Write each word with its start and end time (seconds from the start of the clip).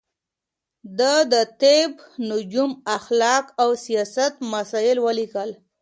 ده 0.97 1.13
د 1.31 1.33
طب، 1.61 1.91
نجوم، 2.29 2.71
اخلاق 2.97 3.45
او 3.61 3.69
سياست 3.85 4.33
مسايل 4.53 4.97
وليکل 5.05 5.49